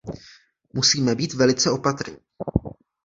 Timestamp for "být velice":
1.15-1.71